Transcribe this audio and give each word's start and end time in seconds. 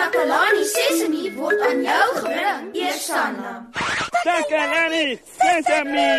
Takalani 0.00 0.64
Sesemi 0.64 1.28
word 1.36 1.60
aan 1.60 1.82
jou 1.84 2.04
gebring, 2.16 2.68
Eersanna. 2.72 3.50
Takalani 4.24 5.18
Sesemi. 5.36 6.12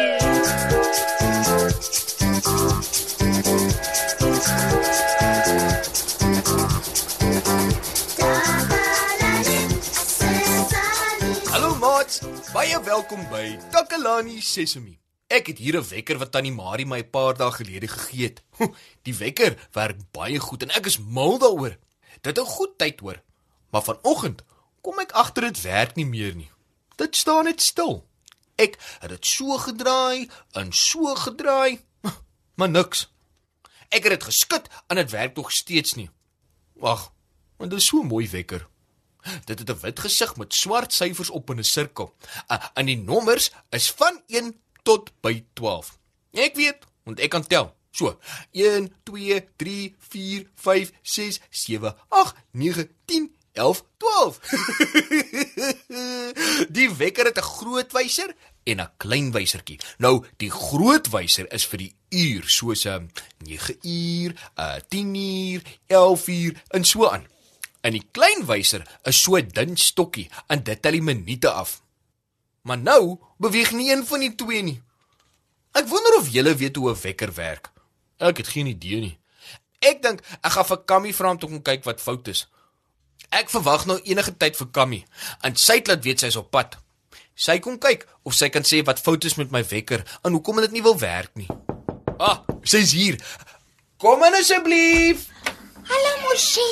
Hallo 11.49 11.73
maats, 11.81 12.21
baie 12.53 12.77
welkom 12.85 13.25
by 13.33 13.57
Takalani 13.73 14.37
Sesemi. 14.45 14.99
Ek 15.25 15.49
het 15.49 15.57
hier 15.57 15.81
'n 15.81 15.89
wekker 15.89 16.21
wat 16.21 16.31
tannie 16.31 16.53
Marie 16.53 16.85
my 16.85 17.01
'n 17.01 17.09
paar 17.09 17.33
dae 17.33 17.49
gelede 17.51 17.87
gegee 17.87 18.29
het. 18.29 18.43
Die 19.05 19.17
wekker 19.17 19.57
werk 19.73 19.97
baie 20.11 20.39
goed 20.39 20.61
en 20.61 20.69
ek 20.69 20.85
is 20.85 20.99
mal 21.01 21.39
daaroor. 21.41 21.77
Dit 22.21 22.37
het 22.37 22.47
goed 22.47 22.77
tyd 22.77 22.99
hoor. 22.99 23.17
Maar 23.71 23.83
vanoggend 23.83 24.43
kom 24.81 24.99
ek 24.99 25.13
agter 25.17 25.47
dit 25.49 25.61
werk 25.61 25.95
nie 25.95 26.05
meer 26.05 26.35
nie. 26.35 26.49
Dit 26.99 27.15
staan 27.15 27.47
net 27.47 27.61
stil. 27.61 28.01
Ek 28.59 28.77
het 28.99 29.09
dit 29.09 29.25
so 29.25 29.57
gedraai 29.57 30.29
en 30.59 30.73
so 30.75 31.15
gedraai, 31.15 31.79
maar 32.57 32.69
niks. 32.69 33.07
Ek 33.89 34.03
het 34.05 34.19
dit 34.19 34.27
geskit 34.29 34.67
en 34.87 34.99
dit 34.99 35.11
werk 35.11 35.35
nog 35.35 35.51
steeds 35.51 35.95
nie. 35.99 36.09
Wag, 36.81 37.09
want 37.57 37.71
dit 37.71 37.79
is 37.79 37.89
so 37.91 38.03
mooi 38.03 38.27
wekker. 38.29 38.67
Dit 39.45 39.59
het 39.59 39.69
'n 39.69 39.79
wit 39.81 39.99
gesig 39.99 40.35
met 40.35 40.53
swart 40.53 40.93
syfers 40.93 41.29
op 41.29 41.49
in 41.49 41.59
'n 41.59 41.63
sirkel. 41.63 42.15
Uh, 42.47 42.57
en 42.73 42.85
die 42.85 42.97
nommers 42.97 43.51
is 43.69 43.91
van 43.91 44.21
1 44.27 44.61
tot 44.83 45.11
by 45.21 45.45
12. 45.53 45.97
Ek 46.31 46.55
weet, 46.55 46.85
want 47.03 47.19
ek 47.19 47.29
kan 47.29 47.47
tel. 47.47 47.75
So, 47.91 48.19
1 48.51 48.93
2 49.03 49.47
3 49.55 49.95
4 49.99 50.49
5 50.55 50.91
6 51.01 51.39
7 51.49 51.95
8 52.09 52.35
9 52.51 52.89
10 53.05 53.35
11 53.53 53.83
12. 53.97 54.39
die 56.77 56.89
wekker 56.89 57.25
het 57.25 57.37
'n 57.37 57.51
groot 57.57 57.91
wyser 57.91 58.35
en 58.63 58.81
'n 58.81 58.91
klein 58.97 59.31
wysertjie. 59.31 59.79
Nou, 59.97 60.25
die 60.37 60.51
groot 60.51 61.09
wyser 61.09 61.51
is 61.53 61.65
vir 61.65 61.77
die 61.77 61.95
uur, 62.09 62.43
soos 62.49 62.85
'n 62.85 62.89
um, 62.89 63.09
9 63.37 63.77
uur, 63.81 64.31
'n 64.55 64.61
uh, 64.61 64.75
10 64.89 65.15
uur, 65.15 65.61
11 65.87 66.27
uur 66.27 66.63
en 66.67 66.83
so 66.85 67.07
aan. 67.07 67.27
En 67.81 67.91
die 67.91 68.07
klein 68.11 68.45
wyser 68.45 68.99
is 69.03 69.21
so 69.21 69.35
'n 69.37 69.47
dun 69.47 69.77
stokkie 69.77 70.29
en 70.47 70.63
dit 70.63 70.81
tel 70.81 70.91
die 70.91 71.01
minute 71.01 71.49
af. 71.49 71.81
Maar 72.61 72.77
nou 72.77 73.19
beweeg 73.37 73.71
nie 73.71 73.91
een 73.91 74.05
van 74.05 74.19
die 74.19 74.35
twee 74.35 74.61
nie. 74.61 74.81
Ek 75.71 75.87
wonder 75.87 76.17
of 76.17 76.29
julle 76.29 76.55
weet 76.55 76.75
hoe 76.75 76.91
'n 76.91 77.01
wekker 77.01 77.33
werk. 77.33 77.71
Ek 78.17 78.37
het 78.37 78.47
geen 78.47 78.65
idee 78.65 78.99
nie. 78.99 79.19
Ek 79.79 80.01
dink 80.01 80.21
ek 80.41 80.51
gaan 80.51 80.65
vir 80.65 80.83
Kammy 80.85 81.13
vra 81.13 81.29
om 81.29 81.39
te 81.39 81.45
kom 81.45 81.61
kyk 81.61 81.83
wat 81.83 82.01
fout 82.01 82.27
is. 82.27 82.47
Ek 83.31 83.47
verwag 83.47 83.85
nou 83.87 83.95
enige 84.03 84.33
tyd 84.35 84.57
vir 84.59 84.67
Kammy 84.75 84.97
en 85.47 85.53
sy 85.55 85.77
het 85.79 85.87
laat 85.87 86.03
weet 86.03 86.19
sy 86.19 86.29
is 86.33 86.37
op 86.39 86.49
pad. 86.51 86.75
Sy 87.39 87.61
kom 87.63 87.77
kyk 87.79 88.03
of 88.27 88.35
sy 88.35 88.49
kan 88.51 88.65
sê 88.67 88.81
wat 88.83 88.99
fout 88.99 89.23
is 89.27 89.37
met 89.39 89.53
my 89.55 89.61
wekker 89.69 90.03
en 90.27 90.35
hoekom 90.35 90.59
dit 90.65 90.73
nie 90.75 90.83
wil 90.83 90.97
werk 90.99 91.31
nie. 91.39 91.47
Ah, 92.19 92.41
sy's 92.67 92.91
hier. 92.91 93.15
Kom 94.03 94.25
in 94.27 94.35
asseblief. 94.35 95.29
Hallo 95.87 96.11
Moshi, 96.25 96.67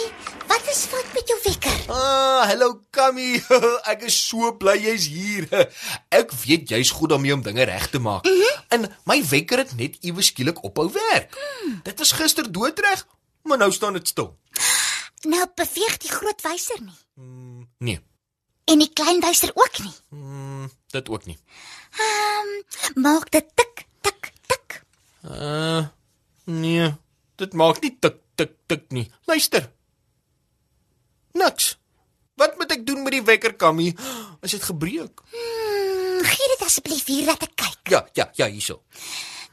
wat 0.52 0.68
is 0.72 0.84
fout 0.92 1.08
met 1.16 1.32
jou 1.32 1.38
wekker? 1.46 1.80
Ah, 1.96 2.44
hallo 2.52 2.74
Kammy. 2.92 3.40
Ek 3.94 4.04
is 4.12 4.20
so 4.20 4.52
bly 4.60 4.76
jy's 4.84 5.08
hier. 5.08 5.48
Ek 6.20 6.36
weet 6.44 6.76
jy's 6.76 6.92
goed 6.92 7.16
daarmee 7.16 7.38
om 7.40 7.46
dinge 7.46 7.70
reg 7.72 7.88
te 7.88 8.04
maak. 8.04 8.28
Mm 8.28 8.36
-hmm. 8.36 8.60
En 8.76 8.92
my 9.08 9.22
wekker 9.32 9.64
het 9.64 9.72
net 9.80 9.96
iewes 10.04 10.34
skielik 10.36 10.60
ophou 10.64 10.92
werk. 10.92 11.32
Mm. 11.32 11.80
Dit 11.88 12.04
was 12.04 12.12
gister 12.12 12.52
doodreg, 12.52 13.08
maar 13.48 13.58
nou 13.58 13.72
staan 13.72 13.96
dit 13.96 14.08
stil. 14.08 14.36
Nou 15.28 15.48
beweeg 15.56 15.98
die 15.98 16.12
groot 16.12 16.42
wyser 16.42 16.82
nie. 16.82 17.00
Mm, 17.20 17.68
nee. 17.78 18.00
En 18.70 18.80
die 18.80 18.92
klein 18.94 19.20
wyser 19.20 19.52
ook 19.54 19.80
nie. 19.84 19.94
Mm, 20.10 20.70
dit 20.94 21.10
ook 21.10 21.26
nie. 21.26 21.38
Ehm, 21.98 22.54
um, 22.96 23.02
maak 23.02 23.32
dit 23.32 23.46
tik 23.56 23.86
tik 24.02 24.32
tik. 24.48 24.84
Uh, 25.26 25.88
nee. 26.44 26.94
Dit 27.36 27.54
maak 27.54 27.82
nie 27.82 27.98
tik 28.00 28.22
tik 28.36 28.56
tik 28.66 28.88
nie. 28.96 29.12
Luister. 29.26 29.72
Niks. 31.32 31.78
Wat 32.40 32.56
moet 32.58 32.72
ek 32.72 32.86
doen 32.88 33.04
met 33.04 33.18
die 33.18 33.24
wekker, 33.24 33.54
Kammy? 33.60 33.92
Is 34.46 34.56
dit 34.56 34.64
gebreek? 34.64 35.24
Hmm, 35.34 36.22
gee 36.24 36.48
dit 36.54 36.64
asseblief 36.64 37.10
hier 37.12 37.26
dat 37.34 37.44
ek 37.44 37.56
kyk. 37.60 37.92
Ja, 37.92 38.06
ja, 38.16 38.30
ja, 38.40 38.48
hierso. 38.48 38.80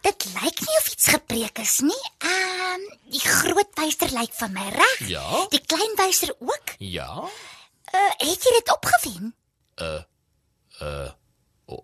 Dit 0.07 0.29
lyk 0.37 0.61
nie 0.63 0.77
of 0.79 0.93
iets 0.93 1.09
gebreek 1.11 1.59
is 1.59 1.81
nie. 1.83 2.05
Die 3.11 3.21
groot 3.23 3.71
wyser 3.79 4.11
lyk 4.19 4.33
van 4.35 4.53
my 4.53 4.69
reg. 4.75 5.09
Ja. 5.09 5.47
Die 5.53 5.63
klein 5.67 5.95
wyser 5.99 6.35
ook. 6.39 6.75
Ja. 6.79 7.11
Uh, 7.95 8.11
het 8.19 8.43
jy 8.43 8.53
dit 8.59 8.73
opgewen? 8.75 9.35
Uh 9.83 10.03
uh 10.83 11.11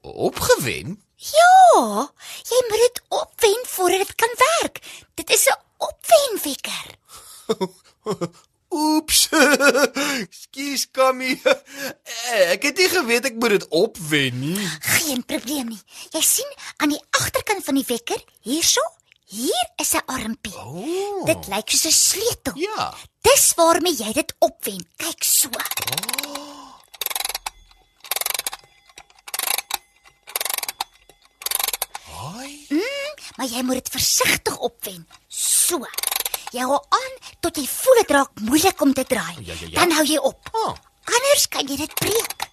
opgewen? 0.02 0.98
Ja, 1.16 2.10
jy 2.48 2.58
moet 2.68 2.82
dit 2.82 3.02
opwen 3.08 3.62
voordat 3.66 3.98
dit 4.06 4.14
kan 4.14 4.34
werk. 4.42 4.78
Dit 5.14 5.30
is 5.30 5.46
'n 5.46 5.58
opwenwekker. 5.78 6.86
Oeps. 8.72 9.28
Skus, 10.42 10.90
Kammy. 10.90 11.40
Ek 12.54 12.62
het 12.62 12.76
nie 12.76 12.88
geweet 12.88 13.24
ek 13.28 13.34
moet 13.36 13.50
dit 13.58 13.68
opwen 13.68 14.38
nie. 14.40 14.68
Geen 14.80 15.24
probleem 15.24 15.68
nie. 15.68 15.82
Jy 16.10 16.22
sien 16.24 16.52
aan 16.76 16.94
die 16.94 17.02
agterkant 17.10 17.64
van 17.64 17.74
die 17.74 17.86
wekker, 17.86 18.22
hierso, 18.40 18.80
hier 19.32 19.66
is 19.82 19.92
'n 19.96 20.04
armpie. 20.06 20.56
Oh. 20.56 21.24
Dit 21.26 21.46
lyk 21.52 21.68
soos 21.70 21.86
'n 21.88 21.96
sleutel. 22.08 22.54
Ja. 22.66 22.94
Dis 23.26 23.54
waarmee 23.56 23.96
jy 24.02 24.12
dit 24.12 24.30
opwen. 24.38 24.82
Kyk 24.96 25.22
so. 25.24 25.48
Haai. 32.12 32.66
Mm, 32.68 33.14
maar 33.36 33.48
jy 33.48 33.62
moet 33.66 33.80
dit 33.80 33.88
versigtig 33.94 34.58
opwen. 34.58 35.04
So. 35.28 35.80
Jy 36.52 36.66
hou 36.68 36.76
aan 36.92 37.14
tot 37.40 37.56
jy 37.56 37.64
voel 37.68 38.00
dit 38.02 38.10
raak 38.12 38.40
moeilik 38.44 38.80
om 38.84 38.92
te 38.94 39.04
draai. 39.08 39.36
Ja, 39.40 39.54
ja, 39.54 39.66
ja. 39.68 39.76
Dan 39.80 39.94
hou 39.96 40.04
jy 40.06 40.18
op. 40.20 40.50
Ah, 40.52 40.74
Anders 41.12 41.48
kan 41.50 41.66
jy 41.66 41.76
dit 41.80 41.94
breek. 41.98 42.48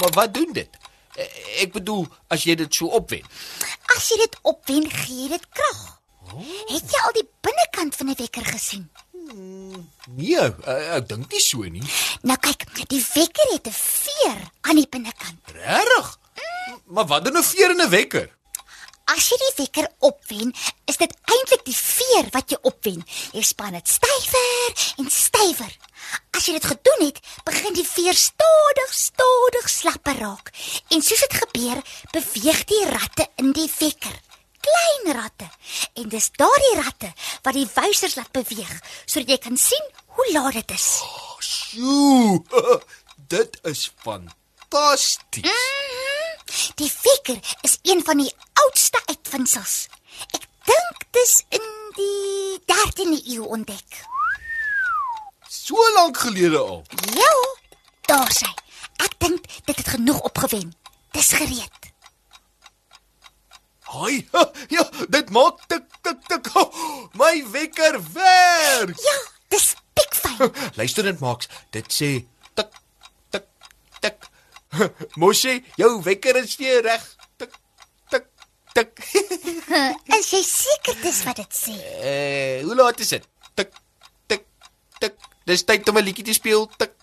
maar 0.00 0.10
wat 0.12 0.34
doen 0.34 0.52
dit? 0.52 0.68
Eh, 1.14 1.62
Ek 1.62 1.72
bedoel, 1.72 2.06
as 2.28 2.44
jy 2.44 2.54
dit 2.54 2.74
so 2.74 2.86
opwen. 2.86 3.22
As 3.96 4.08
jy 4.08 4.16
dit 4.20 4.36
opwen, 4.42 4.90
gee 4.90 5.28
dit 5.28 5.46
krag. 5.48 5.99
Oh. 6.34 6.44
Het 6.70 6.92
jy 6.92 7.00
al 7.06 7.12
die 7.12 7.28
binnekant 7.40 7.96
van 7.96 8.10
'n 8.10 8.16
wekker 8.16 8.44
gesien? 8.44 8.90
Nee, 10.10 10.38
eh, 10.38 10.96
ek 10.96 11.08
dink 11.08 11.32
nie 11.32 11.40
so 11.40 11.62
nie. 11.62 11.82
Nou 12.22 12.36
kyk, 12.38 12.64
die 12.88 13.04
wekker 13.14 13.52
het 13.52 13.66
'n 13.66 13.72
veer 13.72 14.50
aan 14.60 14.76
die 14.76 14.88
binnekant. 14.88 15.40
Regtig? 15.52 16.18
Maar 16.86 17.06
wat 17.06 17.24
doen 17.24 17.36
'n 17.36 17.42
veer 17.42 17.70
in 17.70 17.82
'n 17.82 17.88
wekker? 17.88 18.38
As 19.04 19.28
jy 19.28 19.36
die 19.36 19.54
wekker 19.56 19.88
opwen, 19.98 20.54
is 20.84 20.96
dit 20.96 21.14
eintlik 21.24 21.64
die 21.64 21.76
veer 21.76 22.28
wat 22.30 22.50
jy 22.50 22.58
opwen. 22.62 23.04
Jy 23.32 23.42
span 23.42 23.72
dit 23.72 23.88
stywer 23.88 24.94
en 24.96 25.10
stywer. 25.10 25.72
As 26.30 26.46
jy 26.46 26.52
dit 26.52 26.64
gedoen 26.64 27.06
het, 27.06 27.18
begin 27.44 27.74
die 27.74 27.86
veer 27.86 28.14
stadig, 28.14 28.94
stadig 28.94 29.68
slapper 29.68 30.18
raak. 30.18 30.50
En 30.88 31.02
soos 31.02 31.20
dit 31.26 31.34
gebeur, 31.42 31.82
beweeg 32.12 32.64
die 32.64 32.84
ratte 32.86 33.26
in 33.36 33.52
die 33.52 33.70
wekker. 33.78 34.20
Klein 34.60 35.16
ratte. 35.16 35.48
En 35.94 36.08
dis 36.08 36.30
daardie 36.36 36.76
ratte 36.82 37.12
wat 37.42 37.56
die 37.56 37.68
wysers 37.74 38.16
laat 38.18 38.32
beweeg 38.32 38.72
sodat 39.04 39.28
jy 39.34 39.38
kan 39.38 39.56
sien 39.56 39.86
hoe 40.16 40.32
laat 40.32 40.58
dit 40.60 40.70
is. 40.76 40.88
Sjoe. 41.38 42.42
Dit 43.30 43.58
is 43.62 43.92
fantasties. 44.02 45.44
Mhm. 45.44 46.00
Die 46.74 46.92
wekker 47.02 47.38
is 47.62 47.78
een 47.82 48.04
van 48.04 48.18
die 48.18 48.32
oudste 48.64 49.00
uitvindings. 49.06 49.86
Ek 50.34 50.46
dink 50.66 51.04
dis 51.14 51.34
in 51.54 51.68
die 51.94 52.58
13de 52.66 53.20
eeu 53.34 53.46
ontdek. 53.46 54.00
So 55.48 55.78
lank 55.94 56.18
gelede 56.18 56.58
al. 56.58 56.82
Ja, 57.14 57.34
daar 58.10 58.32
sy. 58.34 58.50
Ek 59.04 59.14
dink 59.22 59.46
dit 59.64 59.76
het 59.76 59.88
genoeg 59.94 60.20
opgewen. 60.20 60.74
Dis 61.14 61.32
gereed. 61.32 61.89
Haai. 63.90 64.28
Ja, 64.70 64.84
dit 65.10 65.30
maak 65.34 65.58
tik 65.70 65.86
tik 66.06 66.20
tik. 66.30 66.50
Oh, 66.54 66.70
my 67.18 67.42
wekker 67.50 67.98
werk. 68.14 68.94
Ja, 69.02 69.16
dis 69.50 69.72
pikfyn. 69.98 70.52
Luister 70.78 71.02
dit 71.08 71.18
maaks. 71.22 71.48
Dit 71.74 71.90
sê 71.94 72.10
tik 72.54 72.70
tik 73.34 73.48
tik. 74.00 74.28
Mosie, 75.18 75.58
jou 75.80 75.96
wekker 76.06 76.38
is 76.44 76.54
weer 76.60 76.82
reg. 76.86 77.02
Tik 77.42 77.58
tik 78.14 78.28
tik. 78.78 78.94
Is 80.20 80.30
jy 80.36 80.42
seker 80.46 80.96
dis 81.02 81.20
wat 81.26 81.42
dit 81.42 81.58
sê? 81.58 81.74
Eh, 82.06 82.62
hoe 82.62 82.78
laat 82.78 83.02
is 83.02 83.10
dit? 83.16 83.26
Tik 83.58 83.74
tik 84.30 84.46
tik. 85.02 85.18
Dis 85.50 85.66
tyd 85.66 85.88
om 85.90 85.98
'n 85.98 86.06
liedjie 86.06 86.24
te 86.30 86.34
speel. 86.38 86.68
Tik 86.78 86.94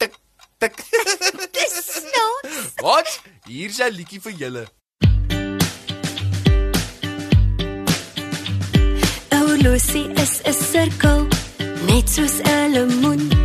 tik 0.00 0.16
tik. 0.60 0.76
Dis 1.56 1.80
snaaks. 1.84 2.60
Wat? 2.80 3.16
Hier's 3.44 3.80
'n 3.84 3.92
liedjie 3.92 4.20
vir 4.24 4.32
julle. 4.44 4.68
Lucy 9.62 10.04
is 10.16 10.40
'n 10.44 10.54
sirkel, 10.70 11.28
net 11.86 12.08
soos 12.08 12.40
'n 12.44 12.72
lemoen 12.74 13.39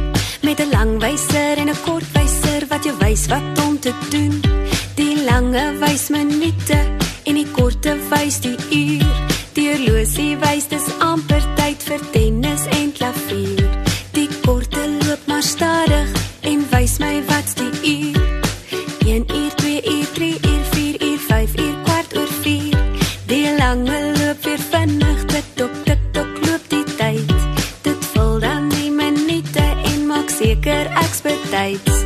betyds. 31.75 32.03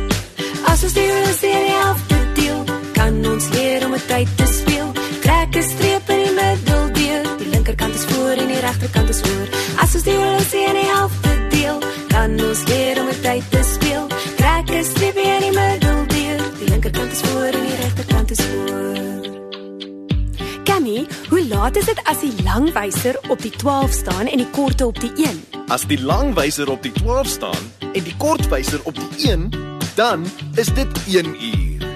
As 0.66 0.82
ons 0.84 0.94
die 0.94 1.06
horlosie 1.08 1.50
in 1.50 1.66
die 1.66 1.76
helfte 1.76 2.18
deel, 2.38 2.60
kan 2.96 3.18
ons 3.32 3.48
leer 3.54 3.84
om 3.86 3.94
met 3.94 4.06
tyd 4.08 4.30
te 4.38 4.46
speel. 4.46 4.92
Trek 5.24 5.56
'n 5.56 5.62
streep 5.62 6.10
in 6.14 6.20
die 6.24 6.34
middel 6.34 6.84
deur. 6.98 7.24
Die 7.38 7.48
linkerkant 7.54 7.94
is 7.94 8.04
voor 8.10 8.34
en 8.42 8.48
die 8.48 8.60
regterkant 8.60 9.08
is 9.08 9.20
voor. 9.20 9.46
As 9.82 9.94
ons 9.94 10.04
die 10.04 10.16
horlosie 10.16 10.64
in 10.70 10.76
die 10.80 10.90
helfte 10.94 11.32
deel, 11.50 11.78
kan 12.08 12.30
ons 12.48 12.62
leer 12.68 13.00
om 13.00 13.06
met 13.06 13.22
tyd 13.22 13.44
te 13.50 13.62
speel. 13.74 14.06
Trek 14.36 14.66
'n 14.70 14.84
streep 14.84 15.16
in 15.16 15.40
die 15.46 15.54
middel 15.60 16.06
deur. 16.06 16.40
Die 16.58 16.68
linkerkant 16.68 17.12
is 17.12 17.20
voor 17.20 17.52
en 17.58 17.64
die 17.68 17.78
regterkant 17.84 18.30
is 18.30 18.40
voor. 18.50 18.98
Kammy, 20.64 21.06
hoe 21.28 21.46
laat 21.48 21.76
is 21.76 21.84
dit 21.84 22.00
as 22.04 22.20
die 22.20 22.42
lang 22.42 22.72
wyser 22.72 23.18
op 23.28 23.42
die 23.42 23.50
12 23.50 23.92
staan 23.92 24.26
en 24.26 24.36
die 24.36 24.50
korte 24.50 24.86
op 24.86 25.00
die 25.00 25.12
1? 25.16 25.44
As 25.68 25.86
die 25.86 26.02
lang 26.02 26.34
wyser 26.34 26.70
op 26.70 26.82
die 26.82 26.92
12 26.92 27.26
staan 27.26 27.79
en 27.92 28.04
die 28.04 28.14
kort 28.16 28.48
wyser 28.48 28.80
op 28.82 28.94
die 28.94 29.30
1, 29.30 29.50
dan 29.94 30.26
is 30.54 30.68
dit 30.74 30.88
1 31.06 31.26
uur. 31.26 31.86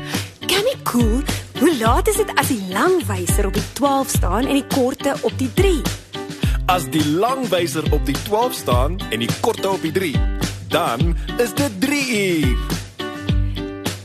Kammy, 0.46 0.74
cool. 0.82 1.22
Hoe 1.58 1.78
laat 1.78 2.08
is 2.08 2.16
dit 2.16 2.30
as 2.34 2.48
die 2.50 2.62
lang 2.72 3.02
wyser 3.06 3.46
op 3.46 3.54
die 3.54 3.66
12 3.72 4.08
staan 4.08 4.46
en 4.46 4.54
die 4.58 4.66
korte 4.74 5.14
op 5.20 5.38
die 5.38 5.50
3? 5.54 5.80
As 6.66 6.88
die 6.90 7.04
lang 7.08 7.48
wyser 7.48 7.86
op 7.92 8.06
die 8.06 8.16
12 8.26 8.54
staan 8.54 8.98
en 9.10 9.18
die 9.18 9.30
korte 9.40 9.70
op 9.70 9.82
die 9.82 9.92
3, 9.92 10.14
dan 10.68 11.16
is 11.38 11.54
dit 11.54 11.80
3 11.80 12.00
uur. 12.40 12.58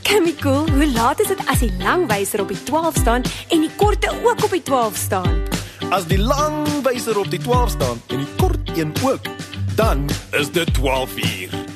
Kammy, 0.02 0.34
cool. 0.42 0.70
Hoe 0.70 0.92
laat 0.92 1.20
is 1.20 1.32
dit 1.32 1.42
as 1.46 1.58
die 1.58 1.72
lang 1.82 2.06
wyser 2.10 2.40
op 2.40 2.48
die 2.48 2.62
12 2.62 3.02
staan 3.02 3.22
en 3.48 3.66
die 3.66 3.72
korte 3.76 4.14
ook 4.24 4.44
op 4.44 4.50
die 4.50 4.62
12 4.62 4.96
staan? 4.96 5.42
As 5.90 6.06
die 6.06 6.18
lang 6.18 6.66
wyser 6.86 7.18
op 7.18 7.30
die 7.30 7.40
12 7.42 7.70
staan 7.70 8.02
en 8.06 8.22
die 8.22 8.32
kort 8.36 8.78
een 8.78 8.94
ook, 9.02 9.26
dan 9.74 10.08
is 10.30 10.50
dit 10.50 10.74
12 10.74 11.16
uur. 11.16 11.69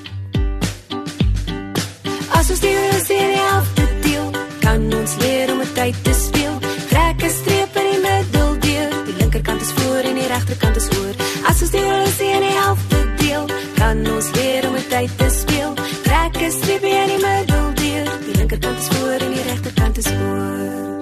As 2.44 2.50
ons 2.52 2.60
die 2.60 2.74
horlosie 2.76 3.16
in 3.16 3.30
die 3.32 3.40
helfte 3.40 3.84
deel, 4.04 4.26
kan 4.60 4.82
ons 4.92 5.12
leer 5.22 5.48
om 5.54 5.62
met 5.62 5.70
tyd 5.72 6.00
te 6.04 6.12
speel. 6.12 6.58
Trek 6.90 7.22
'n 7.24 7.30
streep 7.32 7.76
in 7.80 7.86
die 7.88 8.00
middel 8.04 8.50
deur. 8.66 8.90
Die 9.06 9.16
linkerkant 9.16 9.62
is 9.62 9.72
voor 9.72 10.04
en 10.10 10.14
die 10.20 10.26
regterkant 10.28 10.76
is 10.76 10.88
voor. 10.92 11.14
As 11.48 11.62
ons 11.62 11.70
die 11.70 11.80
horlosie 11.80 12.28
in 12.36 12.44
die 12.44 12.56
helfte 12.60 13.00
deel, 13.16 13.48
kan 13.80 14.04
ons 14.12 14.28
leer 14.36 14.66
om 14.68 14.72
met 14.76 14.88
tyd 14.90 15.16
te 15.16 15.28
speel. 15.30 15.72
Trek 16.04 16.36
'n 16.36 16.52
streep 16.52 16.84
in 16.84 17.08
die 17.14 17.22
middel 17.24 17.66
deur. 17.80 18.06
Die 18.28 18.36
linkerkant 18.36 18.78
is 18.78 18.88
voor 18.92 19.18
en 19.24 19.32
die 19.32 19.42
regterkant 19.42 19.96
is 19.98 20.06
voor. 20.06 21.00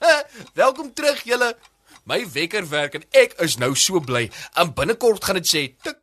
Welkom 0.62 0.92
terug 0.94 1.22
julle. 1.24 1.56
My 2.04 2.24
wekker 2.32 2.68
werk 2.68 2.94
en 2.94 3.04
ek 3.10 3.36
is 3.44 3.56
nou 3.56 3.74
so 3.76 4.00
bly. 4.00 4.30
En 4.54 4.72
binnekort 4.72 5.24
gaan 5.24 5.36
dit 5.36 5.46
sê 5.46 5.76
tik 5.82 6.00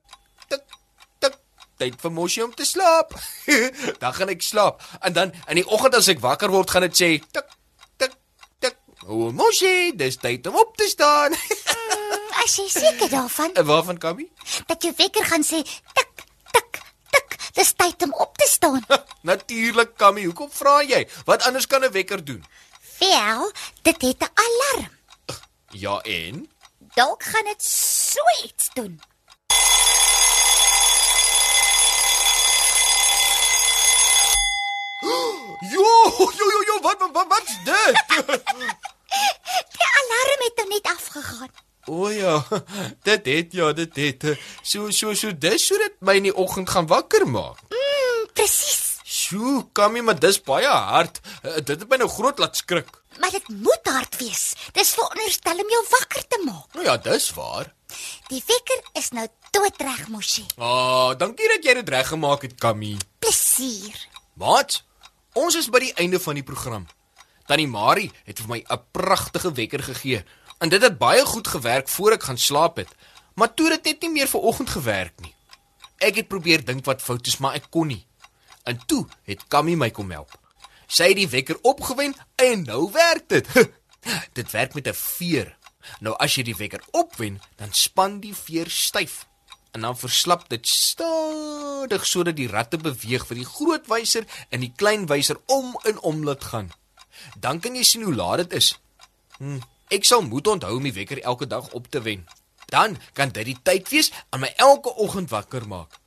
tyd 1.77 1.95
vir 2.01 2.11
mosie 2.11 2.43
om 2.43 2.53
te 2.53 2.65
slaap. 2.65 3.13
dan 4.01 4.13
gaan 4.13 4.29
ek 4.33 4.41
slaap 4.41 4.81
en 5.01 5.13
dan 5.13 5.33
in 5.47 5.55
die 5.61 5.67
oggend 5.67 5.95
as 5.95 6.07
ek 6.11 6.19
wakker 6.23 6.49
word 6.53 6.69
gaan 6.69 6.85
dit 6.87 6.97
sê 6.97 7.09
tik 7.31 7.47
tik 7.97 8.13
tik. 8.59 8.75
O 9.07 9.31
mosie, 9.31 9.93
dis 9.95 10.17
tyd 10.17 10.47
om 10.47 10.55
op 10.59 10.75
te 10.77 10.87
staan. 10.89 11.33
As 12.43 12.57
jy 12.59 12.67
seker 12.71 13.09
daarvan 13.09 13.53
en 13.53 13.65
waarvan 13.65 13.97
Kammy? 13.97 14.27
dat 14.67 14.83
jou 14.83 14.93
wekker 14.97 15.25
gaan 15.25 15.43
sê 15.43 15.61
tik 15.93 16.25
tik 16.53 16.81
tik, 17.11 17.37
dis 17.55 17.73
tyd 17.73 18.03
om 18.03 18.13
op 18.13 18.35
te 18.37 18.47
staan. 18.49 18.83
Natuurlik 19.31 19.95
Kammy, 19.97 20.23
hoekom 20.27 20.51
vra 20.51 20.81
jy? 20.83 21.07
Wat 21.25 21.43
anders 21.47 21.67
kan 21.67 21.83
'n 21.83 21.91
wekker 21.91 22.23
doen? 22.25 22.43
Wel, 22.99 23.51
dit 23.81 24.01
het 24.01 24.21
'n 24.23 24.31
alarm. 24.33 24.91
Ja 25.71 25.99
en 26.01 26.47
Dalk 26.95 27.23
gaan 27.23 27.43
dit 27.45 27.63
so 27.63 28.19
iets 28.43 28.69
doen. 28.73 29.01
Jo, 35.61 35.87
jo, 36.37 36.45
jo, 36.53 36.63
jo, 36.67 36.79
wat 36.81 36.99
wat 36.99 37.11
wat 37.11 37.27
wat's 37.27 37.55
dit? 37.65 37.95
Die 39.73 39.87
alarm 40.01 40.43
het 40.45 40.59
nou 40.61 40.67
net 40.69 40.89
afgegaan. 40.91 41.53
O 41.87 42.09
ja, 42.11 42.43
dit 43.07 43.25
het 43.25 43.53
ja, 43.55 43.71
dit 43.73 43.95
het. 43.95 44.25
So 44.61 44.91
so 44.91 45.13
so 45.13 45.31
dis 45.37 45.65
so 45.67 45.77
dit 45.81 45.95
my 45.99 46.17
in 46.19 46.27
die 46.29 46.35
oggend 46.35 46.69
gaan 46.69 46.87
wakker 46.87 47.25
maak. 47.27 47.63
Mm, 47.71 48.27
presies. 48.33 48.83
Sjoe, 49.07 49.65
Kammy, 49.71 50.01
maar 50.03 50.19
dis 50.19 50.37
baie 50.43 50.67
hard. 50.67 51.21
Uh, 51.41 51.55
dit 51.63 51.79
het 51.79 51.87
my 51.89 51.97
nou 52.01 52.09
groot 52.11 52.39
laat 52.43 52.59
skrik. 52.59 52.89
Maar 53.19 53.31
dit 53.31 53.47
moet 53.63 53.87
hard 53.87 54.17
wees. 54.19 54.43
Dis 54.75 54.91
veronderstel 54.97 55.63
om 55.63 55.71
jou 55.73 55.83
wakker 55.89 56.27
te 56.27 56.41
maak. 56.45 56.67
Nou 56.75 56.85
ja, 56.85 56.97
dis 57.01 57.29
waar. 57.33 57.71
Die 58.27 58.43
wekker 58.45 58.83
is 58.99 59.09
nou 59.15 59.25
doodreg, 59.55 60.07
mosie. 60.11 60.45
Ah, 60.57 60.67
oh, 60.67 61.09
dankie 61.17 61.47
dat 61.55 61.63
jy 61.65 61.77
dit 61.79 61.89
reggemaak 61.95 62.43
het, 62.45 62.57
Kammy. 62.59 62.97
Plesier. 63.23 63.95
Maat, 64.37 64.81
ons 65.37 65.55
is 65.55 65.69
by 65.69 65.79
die 65.79 65.93
einde 66.01 66.19
van 66.19 66.37
die 66.39 66.45
program. 66.45 66.87
Tannie 67.47 67.69
Marie 67.69 68.11
het 68.25 68.39
vir 68.41 68.49
my 68.49 68.59
'n 68.67 68.81
pragtige 68.91 69.51
wekker 69.51 69.83
gegee. 69.83 70.23
En 70.59 70.69
dit 70.69 70.81
het 70.81 70.97
baie 70.97 71.25
goed 71.25 71.47
gewerk 71.47 71.89
voor 71.89 72.11
ek 72.11 72.23
gaan 72.23 72.37
slaap 72.37 72.77
het. 72.77 72.89
Maar 73.35 73.53
toe 73.53 73.69
dit 73.69 73.83
net 73.83 74.01
nie 74.01 74.11
meer 74.11 74.27
vir 74.27 74.41
oggend 74.41 74.69
gewerk 74.69 75.19
nie. 75.21 75.35
Ek 75.97 76.15
het 76.15 76.27
probeer 76.27 76.65
dink 76.65 76.85
wat 76.85 77.01
fout 77.01 77.27
is, 77.27 77.37
maar 77.37 77.53
ek 77.53 77.69
kon 77.69 77.87
nie. 77.87 78.05
En 78.63 78.79
toe 78.85 79.07
het 79.23 79.47
Kammy 79.47 79.75
my 79.75 79.89
kom 79.91 80.11
help. 80.11 80.31
Sy 80.87 81.07
het 81.07 81.15
die 81.15 81.29
wekker 81.29 81.57
opgewen 81.61 82.15
en 82.35 82.63
nou 82.63 82.91
werk 82.91 83.29
dit. 83.29 83.47
dit 84.39 84.51
werk 84.51 84.73
met 84.73 84.87
'n 84.87 84.93
veer. 84.93 85.57
Nou 85.99 86.15
as 86.17 86.35
jy 86.35 86.43
die 86.43 86.55
wekker 86.55 86.83
opwen, 86.91 87.41
dan 87.55 87.73
span 87.73 88.19
die 88.19 88.35
veer 88.35 88.69
styf 88.69 89.25
en 89.77 89.85
dan 89.85 89.97
verslap 89.97 90.47
dit 90.49 90.67
stadig 90.67 92.05
sodat 92.09 92.35
die 92.39 92.49
ratte 92.49 92.79
beweeg 92.81 93.27
vir 93.29 93.37
die 93.37 93.45
groot 93.45 93.85
wyser 93.91 94.25
en 94.49 94.65
die 94.65 94.73
klein 94.73 95.05
wyser 95.11 95.37
om 95.45 95.75
en 95.85 96.01
om 96.01 96.23
laat 96.25 96.49
gaan. 96.49 96.71
Dan 97.37 97.61
kan 97.61 97.77
jy 97.77 97.85
sien 97.85 98.07
hoe 98.07 98.15
laat 98.15 98.41
dit 98.45 98.57
is. 98.57 98.71
Hm, 99.37 99.61
ek 99.93 100.09
sal 100.09 100.25
moet 100.25 100.49
onthou 100.49 100.73
om 100.79 100.89
die 100.89 100.95
wekker 100.97 101.21
elke 101.21 101.45
dag 101.47 101.69
op 101.77 101.91
te 101.93 102.01
wen. 102.01 102.25
Dan 102.73 102.97
kan 103.13 103.29
dit 103.29 103.53
die 103.53 103.59
tyd 103.63 103.93
wees 103.93 104.11
aan 104.33 104.43
my 104.47 104.51
elke 104.57 104.95
oggend 104.97 105.29
wakker 105.29 105.69
maak. 105.69 106.01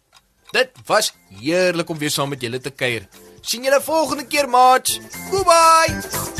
Dit 0.51 0.75
was 0.91 1.15
heerlik 1.39 1.95
om 1.95 1.99
weer 1.99 2.11
saam 2.11 2.35
met 2.35 2.43
julle 2.43 2.59
te 2.61 2.75
kuier. 2.75 3.07
sien 3.41 3.65
julle 3.65 3.81
volgende 3.81 4.27
keer, 4.27 4.49
maats. 4.49 4.99
Goodbye. 5.31 6.40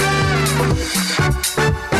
Thank 0.61 1.85
you. 1.85 1.90